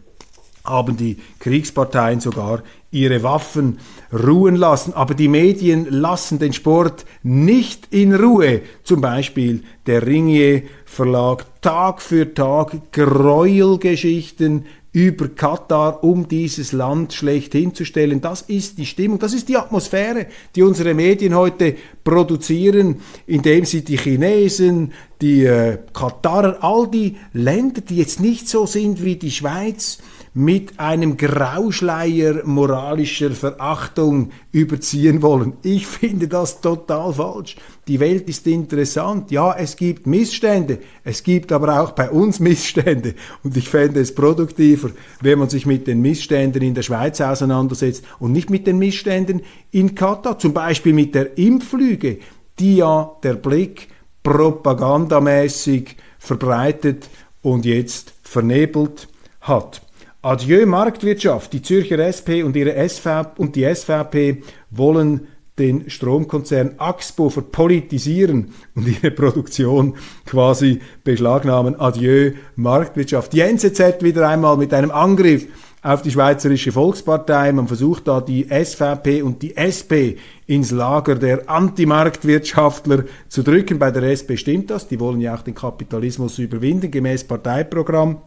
[0.65, 3.79] haben die Kriegsparteien sogar ihre Waffen
[4.13, 4.93] ruhen lassen.
[4.93, 8.63] Aber die Medien lassen den Sport nicht in Ruhe.
[8.85, 17.53] Zum Beispiel der Ringier Verlag Tag für Tag Gräuelgeschichten über Katar, um dieses Land schlecht
[17.53, 18.21] hinzustellen.
[18.21, 23.85] Das ist die Stimmung, das ist die Atmosphäre, die unsere Medien heute produzieren, indem sie
[23.85, 29.31] die Chinesen, die äh, Katarer, all die Länder, die jetzt nicht so sind wie die
[29.31, 29.99] Schweiz,
[30.35, 35.55] mit einem Grauschleier moralischer Verachtung überziehen wollen.
[35.63, 37.57] Ich finde das total falsch.
[37.87, 39.31] Die Welt ist interessant.
[39.31, 40.79] Ja, es gibt Missstände.
[41.05, 43.15] Es gibt aber auch bei uns Missstände.
[43.43, 44.91] Und ich fände es produktiver,
[45.21, 49.43] wenn man sich mit den Missständen in der Schweiz auseinandersetzt und nicht mit den Missständen
[49.71, 50.39] in Katar.
[50.39, 52.19] Zum Beispiel mit der Impflüge,
[52.59, 53.89] die ja der Blick
[54.23, 57.11] propagandamäßig verbreitet
[57.43, 59.09] und jetzt vernebelt
[59.41, 59.83] hat.
[60.25, 61.53] Adieu Marktwirtschaft.
[61.53, 65.27] Die Zürcher SP und, ihre SVP und die SVP wollen
[65.59, 71.79] den Stromkonzern Axpo verpolitisieren und ihre Produktion quasi beschlagnahmen.
[71.79, 73.33] Adieu Marktwirtschaft.
[73.33, 75.49] Die NZZ wieder einmal mit einem Angriff
[75.83, 77.51] auf die Schweizerische Volkspartei.
[77.51, 83.81] Man versucht da die SVP und die SP ins Lager der Antimarktwirtschaftler zu drücken.
[83.81, 84.87] Bei der SP stimmt das.
[84.87, 88.23] Die wollen ja auch den Kapitalismus überwinden, gemäß Parteiprogramm.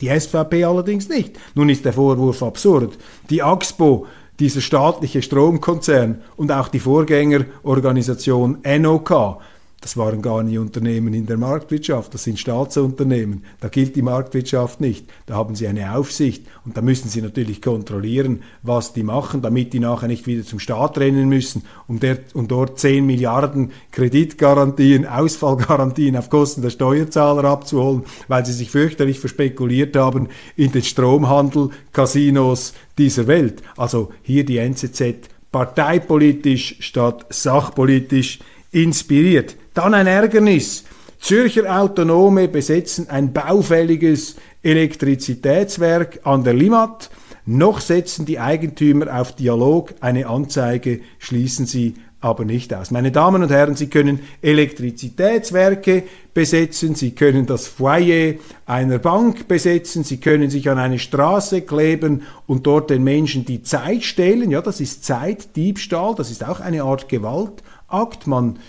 [0.00, 1.38] Die SVP allerdings nicht.
[1.54, 2.98] Nun ist der Vorwurf absurd.
[3.30, 4.06] Die AXPO,
[4.40, 9.38] dieser staatliche Stromkonzern und auch die Vorgängerorganisation NOK,
[9.82, 13.44] das waren gar nie Unternehmen in der Marktwirtschaft, das sind Staatsunternehmen.
[13.60, 15.06] Da gilt die Marktwirtschaft nicht.
[15.26, 19.72] Da haben sie eine Aufsicht und da müssen sie natürlich kontrollieren, was die machen, damit
[19.72, 25.04] die nachher nicht wieder zum Staat rennen müssen, um, der, um dort 10 Milliarden Kreditgarantien,
[25.06, 31.70] Ausfallgarantien auf Kosten der Steuerzahler abzuholen, weil sie sich fürchterlich verspekuliert haben in den Stromhandel,
[31.92, 33.62] Casinos dieser Welt.
[33.76, 38.38] Also hier die NZZ parteipolitisch statt sachpolitisch
[38.70, 39.56] inspiriert.
[39.74, 40.84] Dann ein Ärgernis.
[41.18, 47.10] Zürcher Autonome besetzen ein baufälliges Elektrizitätswerk an der Limmat.
[47.46, 49.94] Noch setzen die Eigentümer auf Dialog.
[50.00, 52.90] Eine Anzeige schließen sie aber nicht aus.
[52.92, 60.04] Meine Damen und Herren, Sie können Elektrizitätswerke besetzen, Sie können das Foyer einer Bank besetzen,
[60.04, 64.52] Sie können sich an eine Straße kleben und dort den Menschen die Zeit stehlen.
[64.52, 68.26] Ja, das ist Zeitdiebstahl, das ist auch eine Art Gewaltakt.
[68.26, 68.60] Man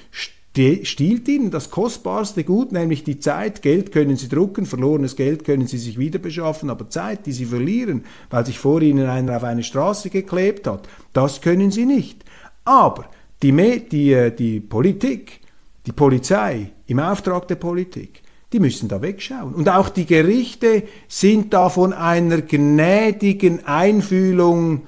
[0.56, 3.64] stiehlt ihnen das kostbarste Gut, nämlich die Zeit.
[3.64, 7.46] Geld können sie drucken, verlorenes Geld können sie sich wieder beschaffen, aber Zeit, die sie
[7.46, 12.24] verlieren, weil sich vor ihnen einer auf eine Straße geklebt hat, das können sie nicht.
[12.66, 13.06] Aber
[13.42, 13.52] die,
[13.90, 15.40] die, äh, die Politik,
[15.88, 18.22] die Polizei im Auftrag der Politik,
[18.54, 19.56] die müssen da wegschauen.
[19.56, 24.84] Und auch die Gerichte sind da von einer gnädigen Einfühlung,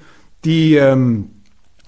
[0.45, 1.31] die ähm,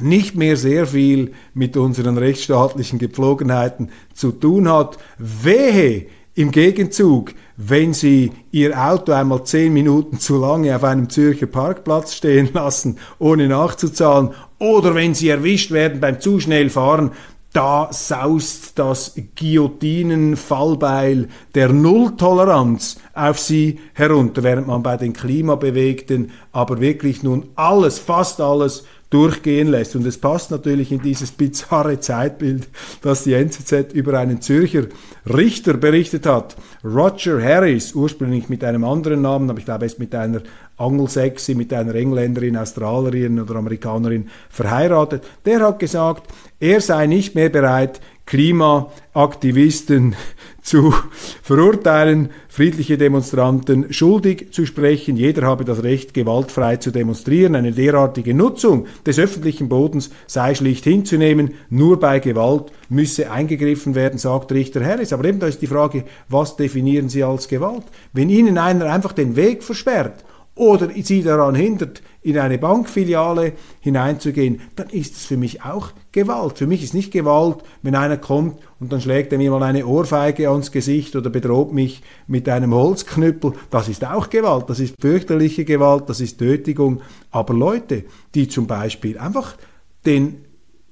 [0.01, 4.97] nicht mehr sehr viel mit unseren rechtsstaatlichen Gepflogenheiten zu tun hat.
[5.17, 11.47] Wehe im Gegenzug, wenn Sie Ihr Auto einmal zehn Minuten zu lange auf einem Zürcher
[11.47, 14.29] Parkplatz stehen lassen, ohne nachzuzahlen,
[14.59, 17.11] oder wenn Sie erwischt werden beim zu schnell fahren,
[17.53, 26.79] da saust das Guillotinenfallbeil der Nulltoleranz auf sie herunter, während man bei den Klimabewegten aber
[26.81, 29.95] wirklich nun alles, fast alles durchgehen lässt.
[29.95, 32.67] Und es passt natürlich in dieses bizarre Zeitbild,
[33.01, 34.83] das die NZZ über einen Zürcher
[35.25, 36.55] Richter berichtet hat.
[36.83, 40.41] Roger Harris, ursprünglich mit einem anderen Namen, aber ich glaube, er ist mit einer
[40.77, 45.23] Angelsexy, mit einer Engländerin, Australierin oder Amerikanerin verheiratet.
[45.45, 50.15] Der hat gesagt, er sei nicht mehr bereit, Klimaaktivisten
[50.61, 50.93] zu
[51.41, 55.15] verurteilen, friedliche Demonstranten schuldig zu sprechen.
[55.15, 57.55] Jeder habe das Recht, gewaltfrei zu demonstrieren.
[57.55, 61.53] Eine derartige Nutzung des öffentlichen Bodens sei schlicht hinzunehmen.
[61.69, 65.13] Nur bei Gewalt müsse eingegriffen werden, sagt Richter Harris.
[65.13, 67.83] Aber eben da ist die Frage, was definieren Sie als Gewalt?
[68.11, 70.25] Wenn Ihnen einer einfach den Weg versperrt
[70.57, 76.57] oder sie daran hindert, in eine Bankfiliale hineinzugehen, dann ist es für mich auch Gewalt.
[76.57, 79.85] Für mich ist nicht Gewalt, wenn einer kommt und dann schlägt er mir mal eine
[79.85, 83.53] Ohrfeige ans Gesicht oder bedroht mich mit einem Holzknüppel.
[83.69, 87.01] Das ist auch Gewalt, das ist fürchterliche Gewalt, das ist Tötigung.
[87.31, 88.03] Aber Leute,
[88.35, 89.55] die zum Beispiel einfach
[90.05, 90.45] den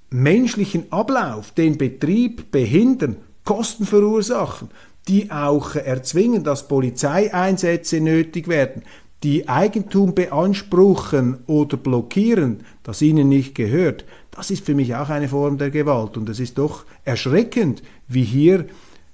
[0.09, 4.69] menschlichen Ablauf, den Betrieb behindern, Kosten verursachen,
[5.07, 8.83] die auch erzwingen, dass Polizeieinsätze nötig werden,
[9.23, 15.29] die Eigentum beanspruchen oder blockieren, das ihnen nicht gehört, das ist für mich auch eine
[15.29, 16.17] Form der Gewalt.
[16.17, 18.65] Und es ist doch erschreckend, wie hier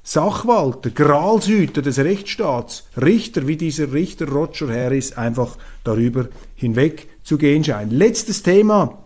[0.04, 7.64] Sachwalter, Gralshüter des Rechtsstaats, Richter wie dieser Richter Roger Harris einfach darüber hinweg zu gehen
[7.64, 7.92] scheinen.
[7.92, 9.04] Letztes Thema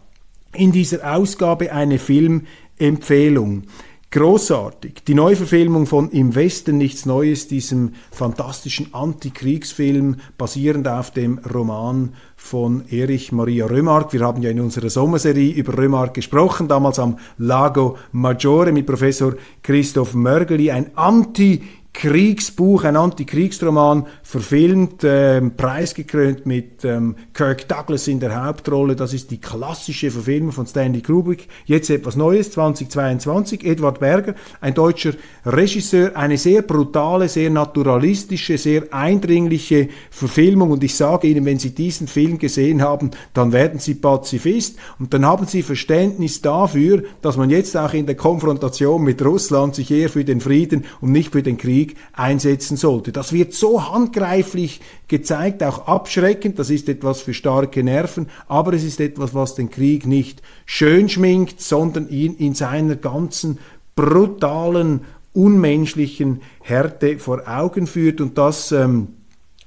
[0.53, 3.63] in dieser Ausgabe eine Filmempfehlung.
[4.11, 5.03] Großartig.
[5.05, 12.87] Die Neuverfilmung von Im Westen nichts Neues, diesem fantastischen Antikriegsfilm, basierend auf dem Roman von
[12.89, 14.13] Erich Maria Römark.
[14.13, 19.33] Wir haben ja in unserer Sommerserie über Römark gesprochen, damals am Lago Maggiore mit Professor
[19.61, 21.63] Christoph Mörgeli, ein Anti
[21.95, 28.97] Kriegsbuch, ein Antikriegsroman, verfilmt, äh, preisgekrönt mit ähm, Kirk Douglas in der Hauptrolle.
[28.97, 31.47] Das ist die klassische Verfilmung von Stanley Kubrick.
[31.65, 33.63] Jetzt etwas Neues, 2022.
[33.63, 35.13] Edward Berger, ein deutscher
[35.45, 40.71] Regisseur, eine sehr brutale, sehr naturalistische, sehr eindringliche Verfilmung.
[40.71, 45.13] Und ich sage Ihnen, wenn Sie diesen Film gesehen haben, dann werden Sie Pazifist und
[45.13, 49.91] dann haben Sie Verständnis dafür, dass man jetzt auch in der Konfrontation mit Russland sich
[49.91, 53.11] eher für den Frieden und nicht für den Krieg Krieg einsetzen sollte.
[53.11, 58.83] Das wird so handgreiflich gezeigt, auch abschreckend, das ist etwas für starke Nerven, aber es
[58.83, 63.59] ist etwas, was den Krieg nicht schön schminkt, sondern ihn in seiner ganzen
[63.95, 65.01] brutalen,
[65.33, 68.21] unmenschlichen Härte vor Augen führt.
[68.21, 69.09] Und das ähm,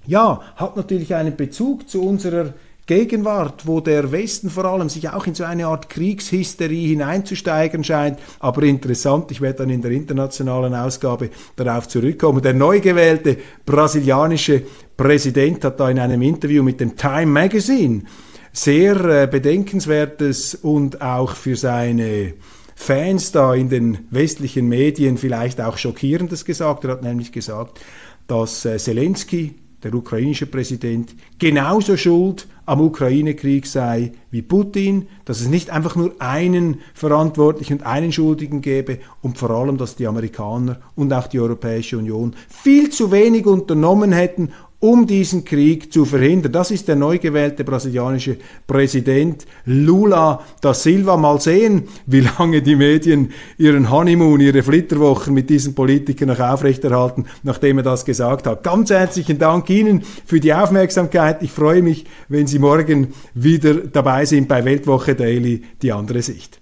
[0.06, 2.54] ja, hat natürlich einen Bezug zu unserer
[2.88, 8.18] Gegenwart, wo der Westen vor allem sich auch in so eine Art Kriegshysterie hineinzusteigen scheint.
[8.40, 12.42] Aber interessant, ich werde dann in der internationalen Ausgabe darauf zurückkommen.
[12.42, 13.36] Der neu gewählte
[13.66, 14.62] brasilianische
[14.96, 18.04] Präsident hat da in einem Interview mit dem Time Magazine
[18.52, 22.32] sehr äh, bedenkenswertes und auch für seine
[22.74, 26.84] Fans da in den westlichen Medien vielleicht auch Schockierendes gesagt.
[26.84, 27.80] Er hat nämlich gesagt,
[28.28, 35.48] dass äh, Zelensky, der ukrainische Präsident, genauso schuld am Ukraine-Krieg sei wie Putin, dass es
[35.48, 40.78] nicht einfach nur einen Verantwortlichen und einen Schuldigen gäbe und vor allem, dass die Amerikaner
[40.94, 46.52] und auch die Europäische Union viel zu wenig unternommen hätten, um diesen Krieg zu verhindern.
[46.52, 51.16] Das ist der neu gewählte brasilianische Präsident Lula da Silva.
[51.16, 57.26] Mal sehen, wie lange die Medien ihren Honeymoon, ihre Flitterwochen mit diesen Politikern noch aufrechterhalten,
[57.42, 58.62] nachdem er das gesagt hat.
[58.62, 61.42] Ganz herzlichen Dank Ihnen für die Aufmerksamkeit.
[61.42, 66.60] Ich freue mich, wenn Sie morgen wieder dabei sind bei Weltwoche Daily, die andere Sicht.